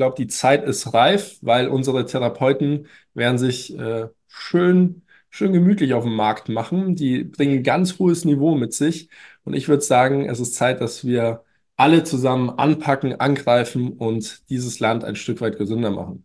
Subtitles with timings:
[0.00, 6.04] glaube, die Zeit ist reif, weil unsere Therapeuten werden sich äh, schön, schön gemütlich auf
[6.04, 6.96] dem Markt machen.
[6.96, 9.10] Die bringen ein ganz hohes Niveau mit sich.
[9.44, 11.44] Und ich würde sagen, es ist Zeit, dass wir
[11.76, 16.24] alle zusammen anpacken, angreifen und dieses Land ein Stück weit gesünder machen.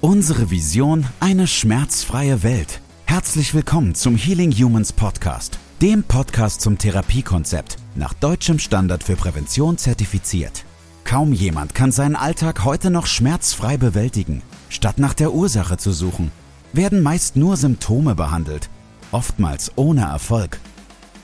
[0.00, 2.80] Unsere Vision, eine schmerzfreie Welt.
[3.04, 9.78] Herzlich willkommen zum Healing Humans Podcast, dem Podcast zum Therapiekonzept, nach deutschem Standard für Prävention
[9.78, 10.66] zertifiziert.
[11.04, 14.42] Kaum jemand kann seinen Alltag heute noch schmerzfrei bewältigen.
[14.68, 16.32] Statt nach der Ursache zu suchen,
[16.74, 18.68] werden meist nur Symptome behandelt,
[19.10, 20.60] oftmals ohne Erfolg.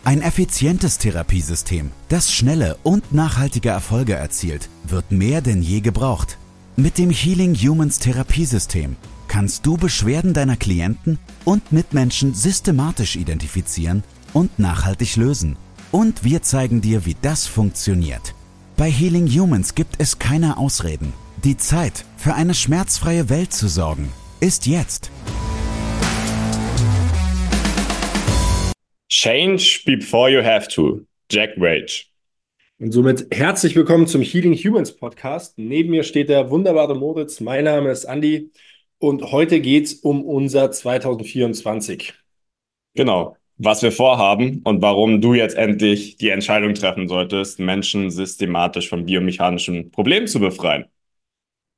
[0.05, 6.38] Ein effizientes Therapiesystem, das schnelle und nachhaltige Erfolge erzielt, wird mehr denn je gebraucht.
[6.77, 8.97] Mit dem Healing Humans Therapiesystem
[9.28, 14.02] kannst du Beschwerden deiner Klienten und Mitmenschen systematisch identifizieren
[14.37, 15.57] und nachhaltig lösen.
[15.93, 18.35] Und wir zeigen dir, wie das funktioniert.
[18.77, 21.15] Bei Healing Humans gibt es keine Ausreden.
[21.43, 25.11] Die Zeit, für eine schmerzfreie Welt zu sorgen, ist jetzt.
[29.09, 31.00] Change before you have to.
[31.31, 32.05] Jack Rage.
[32.78, 35.56] Und somit herzlich willkommen zum Healing Humans Podcast.
[35.56, 37.41] Neben mir steht der wunderbare Moritz.
[37.41, 38.50] Mein Name ist Andy
[38.98, 42.12] und heute geht es um unser 2024.
[42.95, 48.89] Genau, was wir vorhaben und warum du jetzt endlich die Entscheidung treffen solltest, Menschen systematisch
[48.89, 50.87] von biomechanischen Problemen zu befreien.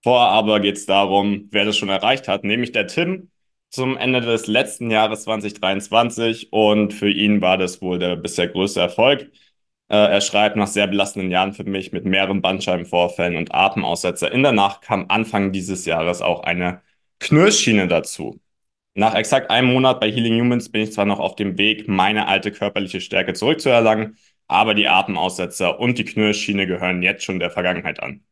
[0.02, 3.30] Vorher aber geht es darum, wer das schon erreicht hat, nämlich der Tim
[3.70, 8.80] zum Ende des letzten Jahres 2023 und für ihn war das wohl der bisher größte
[8.80, 9.30] Erfolg.
[9.88, 14.42] Äh, er schreibt, nach sehr belastenden Jahren für mich mit mehreren Bandscheibenvorfällen und Atemaussetzer in
[14.42, 16.82] der Nacht kam Anfang dieses Jahres auch eine
[17.20, 18.40] Knirschschiene dazu.
[18.98, 22.26] Nach exakt einem Monat bei Healing Humans bin ich zwar noch auf dem Weg, meine
[22.26, 24.16] alte körperliche Stärke zurückzuerlangen,
[24.48, 28.24] aber die Atemaussetzer und die Knirschschiene gehören jetzt schon der Vergangenheit an.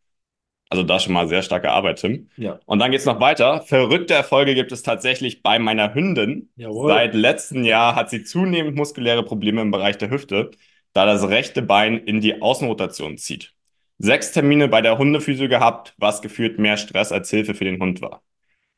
[0.69, 2.31] Also da schon mal sehr starke Arbeit, Tim.
[2.37, 2.59] Ja.
[2.67, 3.63] Und dann geht's noch weiter.
[3.63, 6.51] Verrückte Erfolge gibt es tatsächlich bei meiner Hündin.
[6.57, 6.91] Jawohl.
[6.91, 10.51] Seit letztem Jahr hat sie zunehmend muskuläre Probleme im Bereich der Hüfte
[10.95, 13.55] da das rechte Bein in die Außenrotation zieht.
[13.99, 18.01] Sechs Termine bei der Hundephysio gehabt, was gefühlt mehr Stress als Hilfe für den Hund
[18.01, 18.23] war.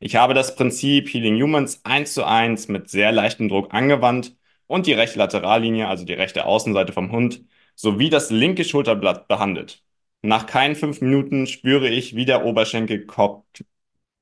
[0.01, 4.37] Ich habe das Prinzip Healing Humans eins zu eins mit sehr leichtem Druck angewandt
[4.67, 7.45] und die rechte Laterallinie, also die rechte Außenseite vom Hund,
[7.75, 9.83] sowie das linke Schulterblatt behandelt.
[10.23, 13.45] Nach keinen fünf Minuten spüre ich, wie der Oberschenkelkopf,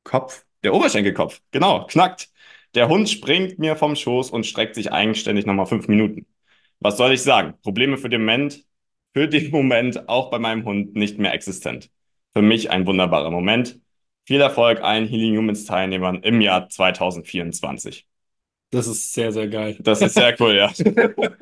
[0.04, 2.30] Kopf, der Oberschenkelkopf, genau, knackt.
[2.74, 6.26] Der Hund springt mir vom Schoß und streckt sich eigenständig nochmal fünf Minuten
[6.80, 7.54] was soll ich sagen?
[7.62, 8.64] Probleme für den Moment,
[9.14, 11.90] für den Moment auch bei meinem Hund nicht mehr existent.
[12.32, 13.80] Für mich ein wunderbarer Moment.
[14.26, 18.06] Viel Erfolg allen Healing Humans Teilnehmern im Jahr 2024.
[18.70, 19.76] Das ist sehr, sehr geil.
[19.80, 20.72] Das ist sehr cool, ja.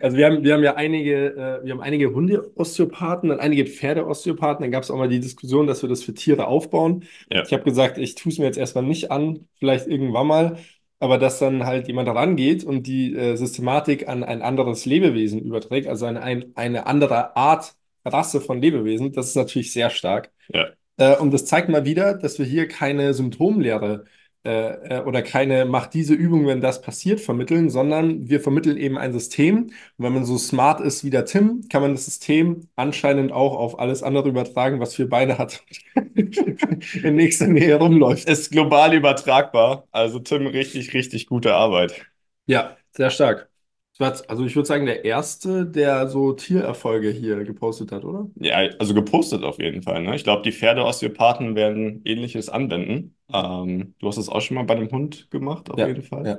[0.00, 4.62] Also wir haben, wir haben ja einige, äh, wir haben einige Hunde-Osteopathen und einige Pferde-Osteopathen.
[4.62, 7.04] Dann gab es auch mal die Diskussion, dass wir das für Tiere aufbauen.
[7.30, 7.42] Ja.
[7.44, 10.56] Ich habe gesagt, ich tue es mir jetzt erstmal nicht an, vielleicht irgendwann mal
[10.98, 15.88] aber dass dann halt jemand rangeht und die äh, Systematik an ein anderes Lebewesen überträgt,
[15.88, 20.30] also eine, ein, eine andere Art, Rasse von Lebewesen, das ist natürlich sehr stark.
[20.52, 20.68] Ja.
[20.96, 24.04] Äh, und das zeigt mal wieder, dass wir hier keine Symptomlehre
[24.44, 28.96] äh, äh, oder keine macht diese Übung, wenn das passiert, vermitteln, sondern wir vermitteln eben
[28.96, 29.64] ein System.
[29.64, 33.56] Und wenn man so smart ist wie der Tim, kann man das System anscheinend auch
[33.56, 35.64] auf alles andere übertragen, was wir beide hat
[36.14, 38.28] in nächster Nähe rumläuft.
[38.28, 39.86] Ist global übertragbar.
[39.90, 42.06] Also Tim, richtig, richtig gute Arbeit.
[42.46, 43.50] Ja, sehr stark.
[43.98, 48.28] Also ich würde sagen, der erste, der so Tiererfolge hier gepostet hat, oder?
[48.38, 50.02] Ja, also gepostet auf jeden Fall.
[50.02, 50.14] Ne?
[50.14, 53.16] Ich glaube, die Pferdeosteopathen werden Ähnliches anwenden.
[53.32, 56.24] Ähm, du hast es auch schon mal bei einem Hund gemacht, auf Ja, jeden Fall.
[56.28, 56.38] ja.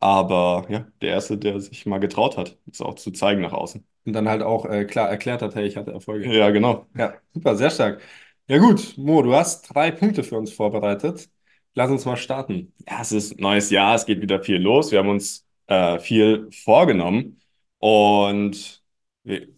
[0.00, 3.86] Aber ja, der Erste, der sich mal getraut hat, es auch zu zeigen nach außen.
[4.04, 6.32] Und dann halt auch äh, klar erklärt hat, hey, ich hatte Erfolge.
[6.32, 6.86] Ja, genau.
[6.96, 8.00] Ja, super, sehr stark.
[8.48, 11.28] Ja gut, Mo, du hast drei Punkte für uns vorbereitet.
[11.74, 12.72] Lass uns mal starten.
[12.88, 14.92] Ja, es ist neues Jahr, es geht wieder viel los.
[14.92, 17.40] Wir haben uns äh, viel vorgenommen.
[17.78, 18.82] Und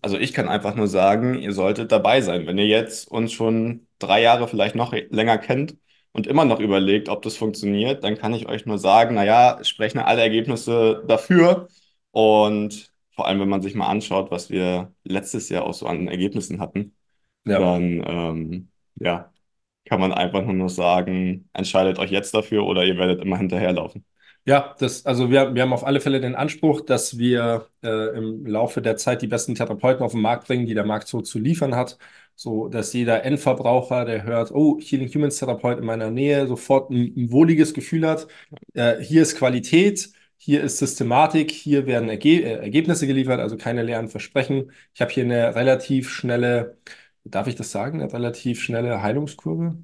[0.02, 2.46] also ich kann einfach nur sagen, ihr solltet dabei sein.
[2.46, 5.76] Wenn ihr jetzt uns schon drei Jahre vielleicht noch länger kennt
[6.12, 9.99] und immer noch überlegt, ob das funktioniert, dann kann ich euch nur sagen, naja, sprechen
[9.99, 11.69] alle Ergebnisse dafür.
[12.12, 16.08] Und vor allem, wenn man sich mal anschaut, was wir letztes Jahr auch so an
[16.08, 16.96] Ergebnissen hatten,
[17.44, 17.58] Ja.
[17.58, 19.32] dann ähm, ja,
[19.87, 24.05] kann man einfach nur noch sagen, entscheidet euch jetzt dafür oder ihr werdet immer hinterherlaufen.
[24.48, 28.46] Ja, das, also wir, wir haben auf alle Fälle den Anspruch, dass wir äh, im
[28.46, 31.38] Laufe der Zeit die besten Therapeuten auf den Markt bringen, die der Markt so zu
[31.38, 31.98] liefern hat,
[32.34, 37.12] so dass jeder Endverbraucher, der hört, oh, Healing Humans Therapeut in meiner Nähe, sofort ein,
[37.14, 38.26] ein wohliges Gefühl hat.
[38.72, 40.08] Äh, hier ist Qualität,
[40.38, 44.72] hier ist Systematik, hier werden Erge äh, Ergebnisse geliefert, also keine leeren Versprechen.
[44.94, 46.78] Ich habe hier eine relativ schnelle
[47.24, 49.76] darf ich das sagen, eine relativ schnelle Heilungskurve.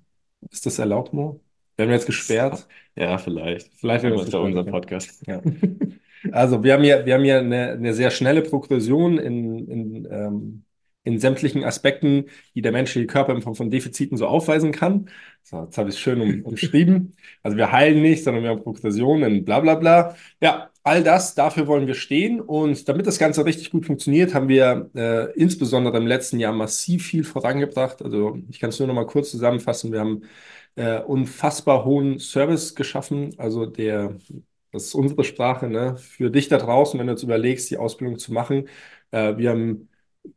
[0.50, 1.43] Ist das erlaubt, Mo?
[1.76, 2.66] Wir haben jetzt gesperrt.
[2.96, 3.72] Ja, vielleicht.
[3.74, 4.70] Vielleicht werden wir wir unser gesperrt.
[4.70, 5.26] Podcast.
[5.26, 5.42] Ja.
[6.32, 10.64] Also wir haben hier, wir haben hier eine, eine sehr schnelle Progression in, in, ähm,
[11.02, 15.10] in sämtlichen Aspekten, die der menschliche Körper in Form von Defiziten so aufweisen kann.
[15.42, 17.14] So, jetzt habe ich es schön um, umschrieben.
[17.42, 20.16] Also wir heilen nicht, sondern wir haben Progression in bla bla bla.
[20.40, 22.40] Ja, all das, dafür wollen wir stehen.
[22.40, 27.04] Und damit das Ganze richtig gut funktioniert, haben wir äh, insbesondere im letzten Jahr massiv
[27.06, 28.00] viel vorangebracht.
[28.02, 29.92] Also ich kann es nur noch mal kurz zusammenfassen.
[29.92, 30.22] Wir haben
[30.76, 33.34] äh, unfassbar hohen Service geschaffen.
[33.38, 34.16] Also der
[34.72, 35.96] das ist unsere Sprache, ne?
[35.96, 38.68] Für dich da draußen, wenn du jetzt überlegst, die Ausbildung zu machen.
[39.12, 39.88] Äh, wir haben,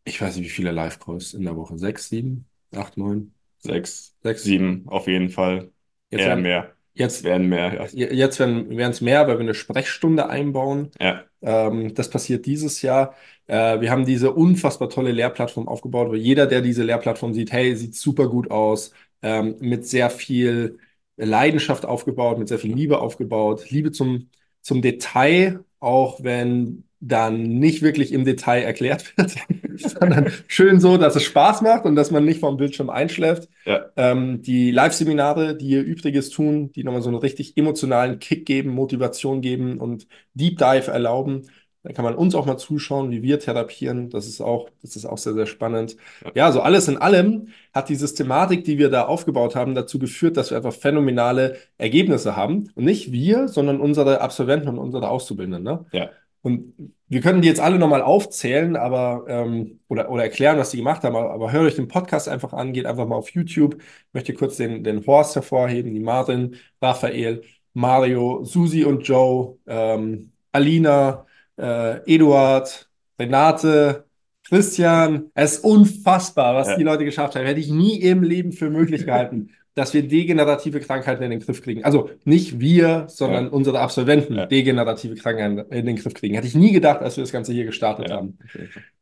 [0.03, 1.77] ich weiß nicht, wie viele Live-Calls in der Woche.
[1.77, 4.43] Sechs, sieben, acht, neun, Sechs, sechs.
[4.43, 5.71] sieben, auf jeden Fall.
[6.09, 6.75] Jetzt Eher werden, mehr.
[6.93, 7.87] jetzt, Werden mehr, ja.
[7.91, 10.91] jetzt werden es mehr, weil wir eine Sprechstunde einbauen.
[10.99, 13.15] Ja, Ähm, das passiert dieses Jahr.
[13.47, 17.75] Äh, wir haben diese unfassbar tolle Lehrplattform aufgebaut, wo jeder, der diese Lehrplattform sieht, hey,
[17.75, 20.79] sieht super gut aus, ähm, mit sehr viel
[21.17, 24.29] Leidenschaft aufgebaut, mit sehr viel Liebe aufgebaut, Liebe zum,
[24.61, 29.35] zum Detail, auch wenn dann nicht wirklich im Detail erklärt wird,
[29.77, 33.49] sondern schön so, dass es Spaß macht und dass man nicht vom Bildschirm einschläft.
[33.65, 38.45] ja, Ähm, die Live-Seminare, die ihr Übriges tun, die nochmal so einen richtig emotionalen Kick
[38.45, 41.47] geben, Motivation geben und Deep Dive erlauben.
[41.83, 44.09] Da kann man uns auch mal zuschauen, wie wir therapieren.
[44.09, 45.95] Das ist auch, das ist auch sehr, sehr spannend.
[46.35, 46.51] Ja.
[46.51, 50.49] So alles in allem hat die Systematik, die wir da aufgebaut haben, dazu geführt, dass
[50.49, 52.69] wir einfach phänomenale Ergebnisse haben.
[52.75, 55.63] Und nicht wir, sondern unsere Absolventen und unsere Auszubildenden.
[55.63, 55.85] Ne?
[55.93, 56.09] ja.
[56.47, 60.77] Und wir können die jetzt alle nochmal aufzählen, aber ähm, oder, oder erklären, was die
[60.77, 63.75] gemacht haben, aber, aber hört euch den Podcast einfach an, geht einfach mal auf YouTube.
[63.79, 67.43] Ich möchte kurz den, den Horst hervorheben, die Martin, Raphael,
[67.73, 71.26] Mario, Susi und Joe, ähm, Alina,
[71.57, 72.87] äh, Eduard,
[73.19, 74.05] Renate,
[74.47, 75.29] Christian.
[75.33, 76.77] Es ist unfassbar, was Ja.
[76.77, 77.45] die Leute geschafft haben.
[77.45, 81.61] Hätte ich nie im Leben für möglich gehalten, dass wir degenerative Krankheiten in den Griff
[81.61, 81.83] kriegen.
[81.83, 83.51] Also nicht wir, sondern Ja.
[83.51, 84.45] unsere Absolventen Ja.
[84.45, 86.35] degenerative Krankheiten in den Griff kriegen.
[86.35, 88.37] Hätte ich nie gedacht, als wir das Ganze hier gestartet haben.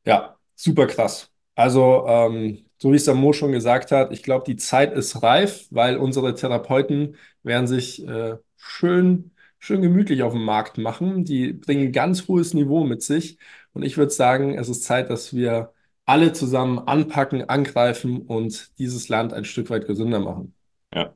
[0.06, 1.30] Ja, super krass.
[1.56, 5.24] Also, ähm, so wie es der Mo schon gesagt hat, ich glaube, die Zeit ist
[5.24, 11.26] reif, weil unsere Therapeuten werden sich äh, schön, schön gemütlich auf dem Markt machen.
[11.26, 13.38] Die bringen ein ganz hohes Niveau mit sich.
[13.74, 15.74] Und ich würde sagen, es ist Zeit, dass wir
[16.06, 20.54] alle zusammen anpacken, angreifen und dieses Land ein Stück weit gesünder machen.
[20.94, 21.14] Ja.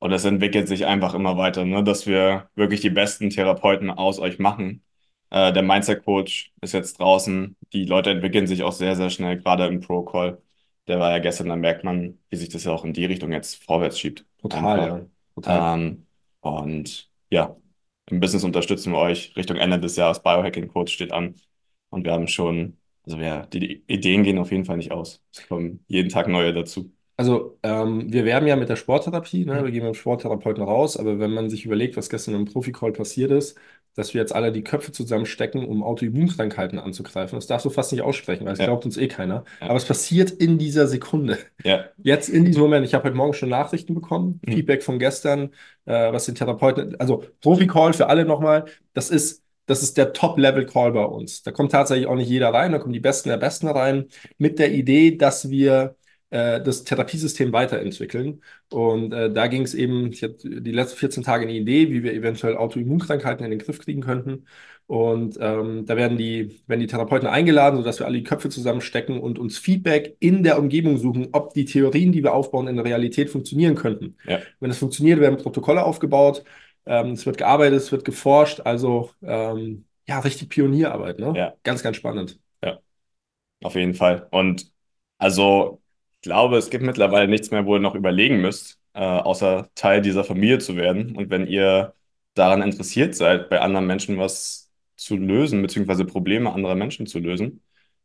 [0.00, 1.82] Und es entwickelt sich einfach immer weiter, ne?
[1.84, 4.82] Dass wir wirklich die besten Therapeuten aus euch machen.
[5.30, 7.56] Äh, der Mindset-Coach ist jetzt draußen.
[7.72, 10.40] Die Leute entwickeln sich auch sehr, sehr schnell, gerade im Pro-Call.
[10.86, 13.32] Der war ja gestern, da merkt man, wie sich das ja auch in die Richtung
[13.32, 14.24] jetzt vorwärts schiebt.
[14.40, 14.98] Total, Einfach.
[14.98, 15.06] ja.
[15.34, 15.78] Total.
[15.78, 16.06] Ähm,
[16.40, 17.56] und ja,
[18.06, 19.34] im Business unterstützen wir euch.
[19.36, 21.34] Richtung Ende des Jahres Biohacking Coach steht an.
[21.90, 25.22] Und wir haben schon, also wir, die, die Ideen gehen auf jeden Fall nicht aus.
[25.32, 26.92] Es kommen jeden Tag neue dazu.
[27.16, 29.60] Also, ähm, wir werben ja mit der Sporttherapie, ne?
[29.60, 29.64] Mhm.
[29.64, 32.92] Wir gehen mit dem Sporttherapeuten raus, aber wenn man sich überlegt, was gestern im Profi-Call
[32.92, 33.58] passiert ist,
[33.98, 38.02] dass wir jetzt alle die Köpfe zusammenstecken, um Autoimmunkrankheiten anzugreifen, das darfst du fast nicht
[38.02, 38.66] aussprechen, weil es Ja.
[38.66, 39.44] glaubt uns eh keiner.
[39.60, 39.66] Ja.
[39.68, 41.38] Aber es passiert in dieser Sekunde.
[41.64, 44.52] Ja, Jetzt in diesem Moment, ich habe heute Morgen schon Nachrichten bekommen, Mhm.
[44.52, 45.50] Feedback von gestern,
[45.84, 50.92] äh, was den Therapeuten, also Profi-Call für alle nochmal, das ist, das ist der Top-Level-Call
[50.92, 51.42] bei uns.
[51.42, 54.06] Da kommt tatsächlich auch nicht jeder rein, da kommen die Besten der Besten rein,
[54.38, 55.96] mit der Idee, dass wir
[56.30, 58.42] das Therapiesystem weiterentwickeln.
[58.70, 62.02] Und äh, da ging es eben, ich hatte die letzten 14 Tage eine Idee, wie
[62.02, 64.44] wir eventuell Autoimmunkrankheiten in den Griff kriegen könnten.
[64.88, 69.20] Und ähm, da werden die, werden die Therapeuten eingeladen, sodass wir alle die Köpfe zusammenstecken
[69.20, 72.86] und uns Feedback in der Umgebung suchen, ob die Theorien, die wir aufbauen, in der
[72.86, 74.16] Realität funktionieren könnten.
[74.26, 74.40] Ja.
[74.60, 76.42] Wenn es funktioniert, werden Protokolle aufgebaut,
[76.86, 81.34] ähm, es wird gearbeitet, es wird geforscht, also ähm, ja, richtig Pionierarbeit, ne?
[81.36, 81.54] Ja.
[81.62, 82.40] Ganz, ganz spannend.
[83.62, 84.26] auf jeden Fall.
[84.30, 84.72] Und
[85.18, 85.82] also,
[86.22, 90.24] glaube, es gibt mittlerweile nichts mehr, wo ihr noch überlegen müsst, äh, außer Teil dieser
[90.24, 91.16] Familie zu werden.
[91.16, 91.94] Und wenn ihr
[92.34, 97.62] daran interessiert seid, bei anderen Menschen was zu lösen, beziehungsweise Probleme anderer Menschen zu lösen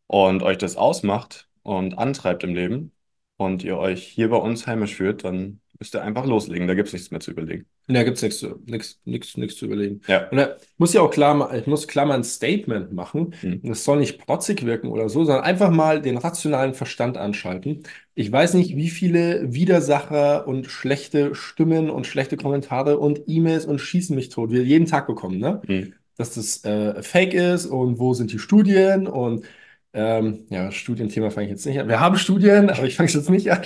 [0.08, 2.94] und euch das ausmacht und antreibt im Leben
[3.38, 6.68] und ihr euch hier bei uns heimisch fühlt, dann müsst ihr einfach loslegen.
[6.68, 7.66] Da gibt es nichts mehr zu überlegen.
[7.88, 10.02] Da gibt es nichts zu, nichts, nichts, nichts zu überlegen.
[10.08, 10.30] Ja.
[10.30, 13.34] Und da muss ja auch klar, ich muss klar mal ein Statement machen.
[13.42, 13.62] Mhm.
[13.64, 17.84] Das soll nicht protzig wirken oder so, sondern einfach mal den rationalen Verstand anschalten.
[18.16, 23.80] Ich weiß nicht, wie viele Widersacher und schlechte Stimmen und schlechte Kommentare und E-Mails und
[23.80, 25.62] schießen mich tot wir jeden Tag bekommen, ne?
[25.68, 25.94] Mhm.
[26.16, 29.46] Dass das äh, Fake ist und wo sind die Studien und
[29.96, 31.88] ähm, ja, Studienthema fange ich jetzt nicht an.
[31.88, 33.62] Wir haben Studien, aber ich fange es jetzt nicht an.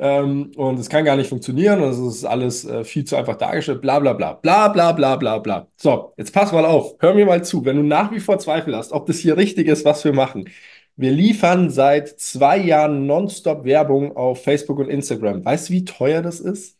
[0.00, 3.36] Ähm, und es kann gar nicht funktionieren und es ist alles äh, viel zu einfach
[3.36, 5.68] dargestellt, bla bla bla, bla bla bla bla bla.
[5.76, 7.64] So, jetzt pass mal auf, hör mir mal zu.
[7.64, 10.48] Wenn du nach wie vor Zweifel hast, ob das hier richtig ist, was wir machen,
[10.96, 15.44] Wir liefern seit zwei Jahren nonstop Werbung auf Facebook und Instagram.
[15.44, 16.76] Weißt du, wie teuer das ist?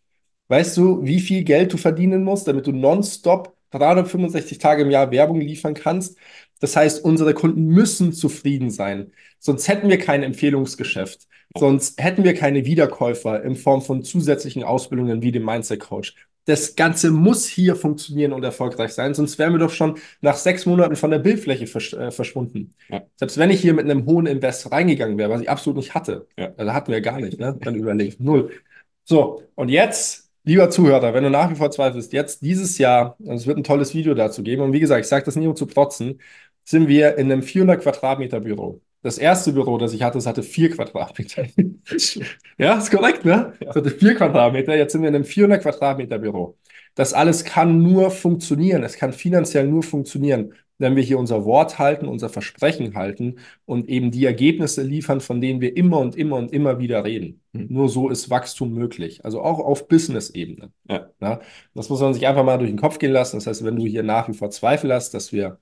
[0.49, 5.11] Weißt du, wie viel Geld du verdienen musst, damit du nonstop 365 Tage im Jahr
[5.13, 6.19] Werbung liefern kannst?
[6.61, 9.13] Das heißt, unsere Kunden müssen zufrieden sein.
[9.39, 11.29] Sonst hätten wir kein Empfehlungsgeschäft.
[11.57, 16.15] Sonst hätten wir keine Wiederkäufer in Form von zusätzlichen Ausbildungen wie dem Mindset Coach.
[16.45, 20.65] Das Ganze muss hier funktionieren und erfolgreich sein, sonst wären wir doch schon nach sechs
[20.65, 22.75] Monaten von der Bildfläche versch äh, verschwunden.
[22.89, 23.03] Ja.
[23.17, 26.27] Selbst wenn ich hier mit einem hohen Invest reingegangen wäre, was ich absolut nicht hatte,
[26.39, 26.53] ja.
[26.57, 27.55] also hatten wir gar nicht, ne?
[27.61, 28.51] dann überlegt, null.
[29.05, 33.35] So, und jetzt, lieber Zuhörer, wenn du nach wie vor zweifelst, jetzt dieses Jahr, also
[33.35, 35.57] es wird ein tolles Video dazu geben, und wie gesagt, ich sage das nicht um
[35.57, 36.19] zu protzen,
[36.69, 38.83] sind wir in einem 400 Quadratmeter Büro.
[39.01, 41.47] Das erste Büro, das ich hatte, das hatte vier Quadratmeter.
[42.59, 43.55] ja, ist korrekt, ne?
[43.61, 44.77] Das hatte vier Quadratmeter.
[44.77, 46.59] Jetzt sind wir in einem 400 Quadratmeter Büro.
[46.95, 48.83] Das alles kann nur funktionieren.
[48.83, 53.89] Es kann finanziell nur funktionieren, wenn wir hier unser Wort halten, unser Versprechen halten und
[53.89, 57.41] eben die Ergebnisse liefern, von denen wir immer und immer und immer wieder reden.
[57.53, 57.69] Mhm.
[57.71, 59.25] Nur so ist Wachstum möglich.
[59.25, 60.71] Also auch auf Business-Ebene.
[60.87, 61.09] Ja.
[61.23, 61.41] ja.
[61.73, 63.39] Das muss man sich einfach mal durch den Kopf gehen lassen.
[63.39, 65.59] Das heißt, wenn du hier nach wie vor Zweifel hast, dass wir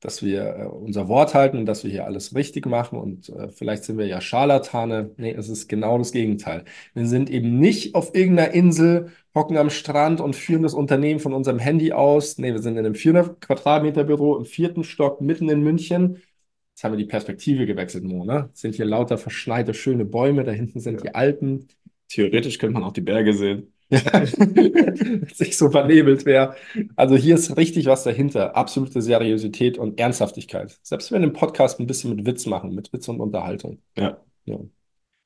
[0.00, 3.48] dass wir äh, unser Wort halten und dass wir hier alles richtig machen und äh,
[3.48, 5.10] vielleicht sind wir ja Scharlatane.
[5.16, 6.64] Nee, es ist genau das Gegenteil.
[6.94, 11.32] Wir sind eben nicht auf irgendeiner Insel, hocken am Strand und führen das Unternehmen von
[11.32, 12.38] unserem Handy aus.
[12.38, 16.22] Nee, wir sind in einem 400 Quadratmeter Büro im vierten Stock mitten in München.
[16.74, 18.50] Jetzt haben wir die Perspektive gewechselt, Mo, ne?
[18.54, 21.10] Es sind hier lauter verschneite, schöne Bäume, da hinten sind ja.
[21.10, 21.66] die Alpen.
[22.08, 23.72] Theoretisch könnte man auch die Berge sehen.
[25.34, 26.56] sich so vernebelt wäre.
[26.94, 28.54] Also hier ist richtig was dahinter.
[28.54, 30.78] Absolute Seriosität und Ernsthaftigkeit.
[30.82, 33.80] Selbst wenn wir im Podcast ein bisschen mit Witz machen, mit Witz und Unterhaltung.
[33.96, 34.20] Ja.
[34.44, 34.58] Ja,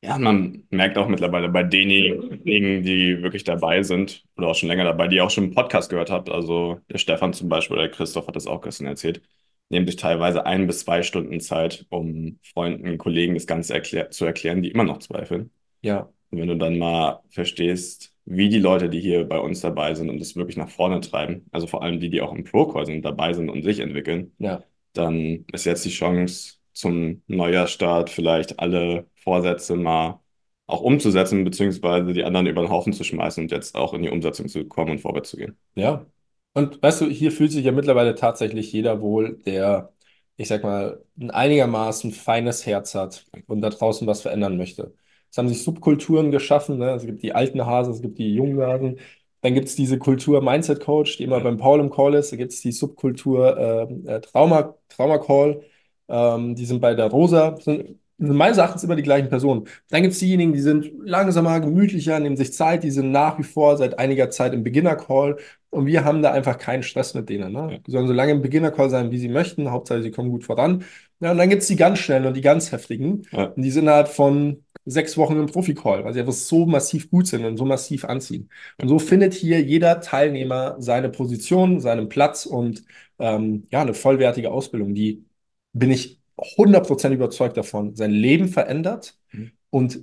[0.02, 4.84] ja man merkt auch mittlerweile bei denjenigen, die wirklich dabei sind oder auch schon länger
[4.84, 6.30] dabei, die auch schon einen Podcast gehört habt.
[6.30, 9.22] Also der Stefan zum Beispiel oder der Christoph hat das auch gestern erzählt.
[9.70, 14.24] Nehmen sich teilweise ein bis zwei Stunden Zeit, um Freunden, Kollegen das Ganze erklär zu
[14.24, 15.50] erklären, die immer noch zweifeln.
[15.80, 16.10] Ja.
[16.30, 20.08] Und wenn du dann mal verstehst, wie die Leute, die hier bei uns dabei sind
[20.10, 23.04] und das wirklich nach vorne treiben, also vor allem die, die auch im Pro-Call sind,
[23.04, 24.62] dabei sind und sich entwickeln, ja.
[24.92, 30.20] dann ist jetzt die Chance zum Neujahrstart vielleicht alle Vorsätze mal
[30.66, 34.10] auch umzusetzen, beziehungsweise die anderen über den Haufen zu schmeißen und jetzt auch in die
[34.10, 35.56] Umsetzung zu kommen und vorwärts zu gehen.
[35.74, 36.06] Ja.
[36.54, 39.92] Und weißt du, hier fühlt sich ja mittlerweile tatsächlich jeder wohl, der,
[40.36, 44.94] ich sag mal, ein einigermaßen feines Herz hat und da draußen was verändern möchte.
[45.32, 46.78] Es haben sich Subkulturen geschaffen.
[46.78, 46.90] Ne?
[46.90, 48.98] Es gibt die alten Hasen, es gibt die jungen Hasen.
[49.40, 52.32] Dann gibt es diese Kultur Mindset Coach, die immer beim Paul im Call ist.
[52.32, 53.58] Da gibt es die Subkultur
[54.06, 55.62] äh, Trauma, Trauma Call.
[56.08, 57.56] Ähm, die sind bei der Rosa.
[57.60, 59.66] Sind, sind meines Erachtens immer die gleichen Personen.
[59.88, 63.42] Dann gibt es diejenigen, die sind langsamer, gemütlicher, nehmen sich Zeit, die sind nach wie
[63.42, 65.38] vor seit einiger Zeit im Beginner-Call
[65.70, 67.52] und wir haben da einfach keinen Stress mit denen.
[67.52, 67.80] Ne?
[67.86, 69.70] Die sollen so lange im Beginner-Call sein, wie sie möchten.
[69.70, 70.84] Hauptsache, sie kommen gut voran.
[71.20, 73.22] Ja, und dann gibt es die ganz schnellen und die ganz heftigen.
[73.32, 73.46] Ja.
[73.46, 77.26] Und die sind halt von sechs Wochen im Profi-Call, weil sie einfach so massiv gut
[77.26, 78.50] sind und so massiv anziehen.
[78.80, 82.84] Und so findet hier jeder Teilnehmer seine Position, seinen Platz und
[83.18, 85.24] ähm, ja, eine vollwertige Ausbildung, die
[85.72, 89.52] bin ich 100% überzeugt davon, sein Leben verändert mhm.
[89.70, 90.00] und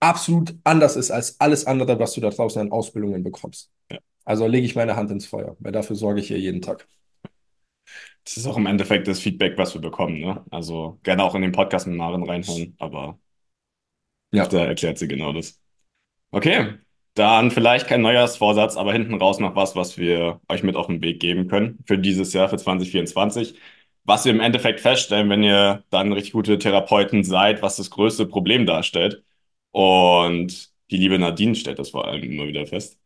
[0.00, 3.70] absolut anders ist als alles andere, was du da draußen an Ausbildungen bekommst.
[3.90, 3.98] Ja.
[4.24, 6.86] Also lege ich meine Hand ins Feuer, weil dafür sorge ich hier jeden Tag.
[8.24, 10.20] Das ist auch im Endeffekt das Feedback, was wir bekommen.
[10.20, 10.44] Ne?
[10.50, 13.18] Also gerne auch in den Podcast mit Maren reinhören, aber
[14.36, 14.46] ja.
[14.46, 15.60] Da erklärt sie genau das.
[16.30, 16.74] Okay,
[17.14, 21.02] dann vielleicht kein Neujahrsvorsatz, aber hinten raus noch was, was wir euch mit auf den
[21.02, 23.54] Weg geben können für dieses Jahr, für 2024.
[24.04, 28.26] Was wir im Endeffekt feststellen, wenn ihr dann richtig gute Therapeuten seid, was das größte
[28.26, 29.24] Problem darstellt.
[29.72, 32.98] Und die liebe Nadine stellt das vor allem immer wieder fest,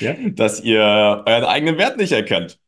[0.00, 0.14] ja?
[0.30, 0.82] dass ihr
[1.26, 2.58] euren eigenen Wert nicht erkennt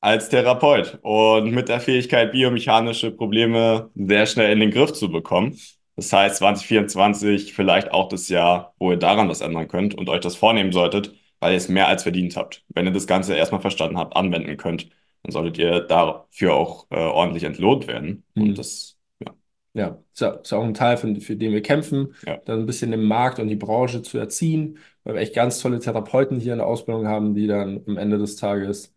[0.00, 5.58] als Therapeut und mit der Fähigkeit, biomechanische Probleme sehr schnell in den Griff zu bekommen.
[5.96, 10.20] Das heißt, 2024 vielleicht auch das Jahr, wo ihr daran was ändern könnt und euch
[10.20, 12.64] das vornehmen solltet, weil ihr es mehr als verdient habt.
[12.68, 14.88] Wenn ihr das Ganze erstmal verstanden habt, anwenden könnt,
[15.22, 18.24] dann solltet ihr dafür auch äh, ordentlich entlohnt werden.
[18.34, 18.42] Mhm.
[18.42, 19.34] Und das, ja.
[19.72, 22.38] Ja, ist, auch ein Teil, für, für den wir kämpfen, ja.
[22.44, 25.78] dann ein bisschen den Markt und die Branche zu erziehen, weil wir echt ganz tolle
[25.78, 28.94] Therapeuten hier in der Ausbildung haben, die dann am Ende des Tages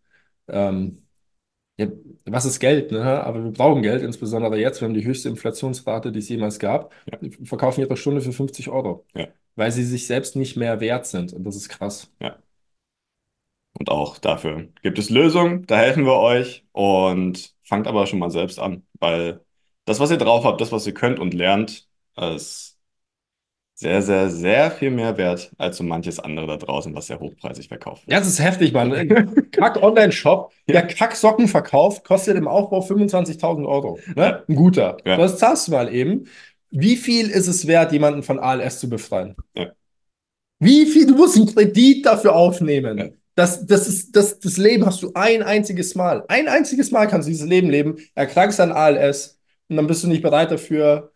[0.48, 1.07] ähm,
[1.78, 1.86] ja,
[2.26, 3.24] was ist Geld, ne?
[3.24, 4.80] Aber wir brauchen Geld, insbesondere jetzt.
[4.80, 6.92] Wir haben die höchste Inflationsrate, die es jemals gab.
[7.10, 7.18] Ja.
[7.20, 9.28] Wir verkaufen ihre Stunde für 50 Euro, ja.
[9.54, 11.32] weil sie sich selbst nicht mehr wert sind.
[11.32, 12.12] Und das ist krass.
[12.20, 12.36] Ja.
[13.78, 18.30] Und auch dafür gibt es Lösungen, da helfen wir euch und fangt aber schon mal
[18.30, 19.40] selbst an, weil
[19.84, 22.77] das, was ihr drauf habt, das, was ihr könnt und lernt, ist
[23.80, 27.68] sehr, sehr, sehr viel mehr wert als so manches andere da draußen, was sehr hochpreisig
[27.68, 28.12] verkauft wird.
[28.12, 28.90] Ja, das ist heftig, Mann.
[29.52, 34.00] Kack-Online-Shop, der Kack-Socken verkauft, kostet im Aufbau 25.000 Euro.
[34.16, 34.42] Ne?
[34.48, 34.96] Ein guter.
[35.04, 35.16] Ja.
[35.16, 36.26] Das zahlst du mal eben.
[36.70, 39.36] Wie viel ist es wert, jemanden von ALS zu befreien?
[39.56, 39.70] Ja.
[40.58, 41.06] Wie viel?
[41.06, 42.98] Du musst einen Kredit dafür aufnehmen.
[42.98, 43.06] Ja.
[43.36, 46.24] Das, das, ist, das, das Leben hast du ein einziges Mal.
[46.26, 50.08] Ein einziges Mal kannst du dieses Leben leben, erkrankst an ALS und dann bist du
[50.08, 51.12] nicht bereit dafür,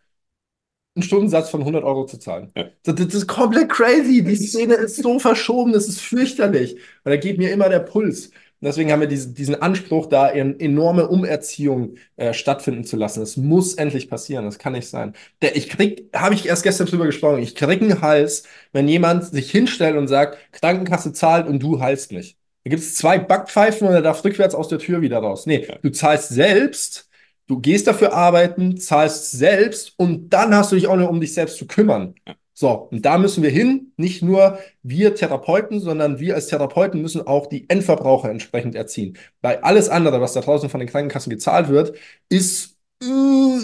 [0.95, 2.51] einen Stundensatz von 100 Euro zu zahlen.
[2.55, 2.65] Ja.
[2.83, 4.23] Das, das ist komplett crazy.
[4.23, 6.73] Die Szene ist so verschoben, das ist fürchterlich.
[6.75, 8.27] Und da geht mir immer der Puls.
[8.27, 13.19] Und deswegen haben wir diesen, diesen Anspruch, da eine enorme Umerziehung äh, stattfinden zu lassen.
[13.19, 14.45] Das muss endlich passieren.
[14.45, 15.13] Das kann nicht sein.
[15.41, 19.25] Der, ich krieg, habe ich erst gestern drüber gesprochen, ich krieg einen Hals, wenn jemand
[19.25, 22.37] sich hinstellt und sagt, Krankenkasse zahlt und du heilst nicht.
[22.63, 25.45] Da gibt es zwei Backpfeifen und er darf rückwärts aus der Tür wieder raus.
[25.45, 25.75] Nee, Ja.
[25.81, 27.09] du zahlst selbst,
[27.47, 31.33] du gehst dafür arbeiten, zahlst selbst und dann hast du dich auch noch um dich
[31.33, 32.15] selbst zu kümmern.
[32.55, 33.93] So, und da müssen wir hin.
[33.97, 39.17] Nicht nur wir Therapeuten, sondern wir als Therapeuten müssen auch die Endverbraucher entsprechend erziehen.
[39.41, 41.97] Weil alles andere, was da draußen von den Krankenkassen gezahlt wird,
[42.29, 43.57] ist, äh,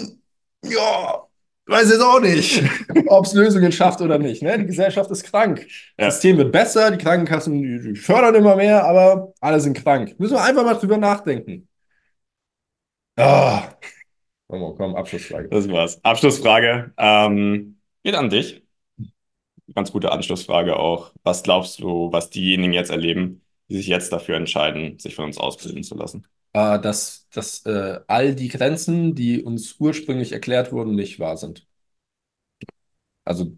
[0.64, 1.24] ja,
[1.66, 2.62] weiß jetzt auch nicht,
[3.06, 4.42] ob es Lösungen schafft oder nicht.
[4.42, 4.58] Ne?
[4.58, 5.66] Die Gesellschaft ist krank.
[5.98, 6.06] Ja.
[6.06, 10.14] Das System wird besser, die Krankenkassen die fördern immer mehr, aber alle sind krank.
[10.18, 11.68] Müssen wir einfach mal drüber nachdenken.
[13.20, 13.76] Ah.
[14.48, 15.48] Komm, komm, Abschlussfrage.
[15.48, 16.02] Das war's.
[16.04, 18.62] Abschlussfrage ähm, geht an dich.
[19.74, 21.12] Ganz gute Anschlussfrage auch.
[21.22, 25.38] Was glaubst du, was diejenigen jetzt erleben, die sich jetzt dafür entscheiden, sich von uns
[25.38, 26.26] ausbilden zu lassen?
[26.52, 31.66] äh, dass, dass äh, all die Grenzen, die uns ursprünglich erklärt wurden, nicht wahr sind.
[33.24, 33.56] Also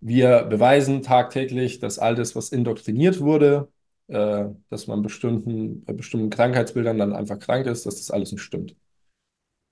[0.00, 3.72] wir beweisen tagtäglich, dass all das, was indoktriniert wurde,
[4.08, 8.42] äh, dass man bestimmten, bei bestimmten Krankheitsbildern dann einfach krank ist, dass das alles nicht
[8.42, 8.76] stimmt.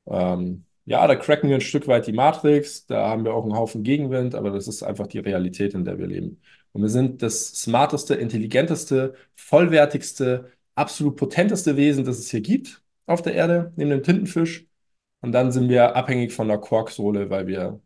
[0.07, 3.55] Ähm, ja, da cracken wir ein Stück weit die Matrix, da haben wir auch einen
[3.57, 6.41] Haufen Gegenwind, aber das ist einfach die Realität, in der wir leben.
[6.73, 13.23] Und wir sind das smarteste, intelligenteste, vollwertigste, absolut potenteste Wesen, das es hier gibt auf
[13.23, 14.67] der Erde, neben dem Tintenfisch.
[15.21, 17.81] Und dann sind wir abhängig von der Quarksohle, weil wir,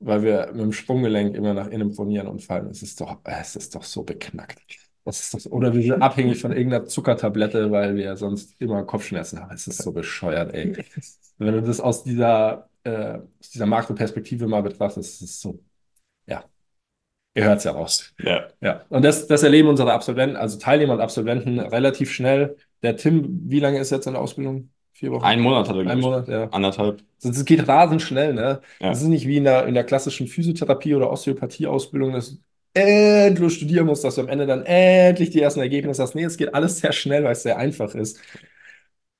[0.00, 2.68] weil wir mit dem Sprunggelenk immer nach innen pronieren und fallen.
[2.70, 4.89] Es ist doch, es ist doch so beknackt.
[5.04, 9.40] Das ist doch, oder wir sind abhängig von irgendeiner Zuckertablette, weil wir sonst immer Kopfschmerzen
[9.40, 9.54] haben.
[9.54, 10.76] Es ist so bescheuert, ey.
[11.38, 15.58] Wenn du das aus dieser, äh, aus dieser Makroperspektive mal betrachtest, ist es so,
[16.26, 16.44] ja.
[17.34, 18.12] Ihr hört es ja raus.
[18.22, 22.56] Ja, Ja, und das, das erleben unsere Absolventen, also Teilnehmer und Absolventen relativ schnell.
[22.82, 24.70] Der Tim, wie lange ist jetzt in der Ausbildung?
[24.92, 25.24] Vier Wochen?
[25.24, 26.00] ein Monat hat er, Ein.
[26.00, 26.48] Monat, ja.
[26.50, 27.02] Anderthalb.
[27.22, 28.60] Das, das geht rasend schnell, ne?
[28.80, 28.88] Ja.
[28.88, 32.36] Das ist nicht wie in der, in der klassischen Physiotherapie- oder Osteopathie-Ausbildung, dass du
[32.74, 36.14] endlos studieren musst, dass du am Ende dann endlich die ersten Ergebnisse hast.
[36.14, 38.18] Nee, es geht alles sehr schnell, weil es sehr einfach ist.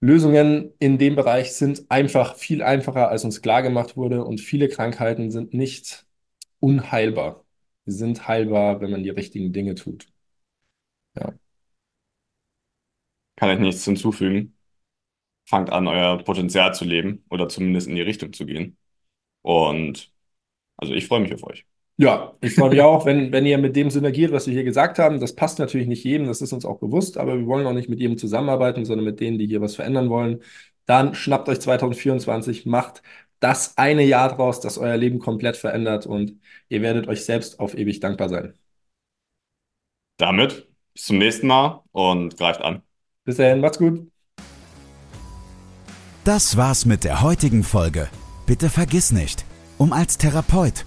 [0.00, 4.68] Lösungen in dem Bereich sind einfach viel einfacher, als uns klar gemacht wurde und viele
[4.68, 6.06] Krankheiten sind nicht
[6.60, 7.44] unheilbar.
[7.86, 10.06] Sie sind heilbar, wenn man die richtigen Dinge tut.
[13.36, 14.56] Kann ich nichts hinzufügen.
[15.46, 18.78] Fangt an, euer Potenzial zu leben oder zumindest in die Richtung zu gehen.
[19.42, 20.12] Und
[20.76, 21.66] also ich freue mich auf euch.
[22.00, 24.98] Ja, ich freue mich auch, wenn, wenn ihr mit dem synergiert, was wir hier gesagt
[24.98, 25.20] haben.
[25.20, 27.90] Das passt natürlich nicht jedem, das ist uns auch bewusst, aber wir wollen auch nicht
[27.90, 30.42] mit jedem zusammenarbeiten, sondern mit denen, die hier was verändern wollen.
[30.86, 33.02] Dann schnappt euch 2024, macht
[33.38, 37.76] das eine Jahr draus, das euer Leben komplett verändert und ihr werdet euch selbst auf
[37.76, 38.54] ewig dankbar sein.
[40.16, 42.80] Damit bis zum nächsten Mal und greift an.
[43.26, 44.10] Bis dahin, macht's gut.
[46.24, 48.08] Das war's mit der heutigen Folge.
[48.46, 49.44] Bitte vergiss nicht,
[49.76, 50.86] um als Therapeut,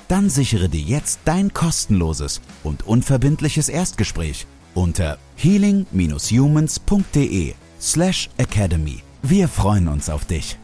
[0.11, 4.45] dann sichere dir jetzt dein kostenloses und unverbindliches Erstgespräch
[4.75, 9.03] unter healing-humans.de slash academy.
[9.23, 10.57] Wir freuen uns auf dich.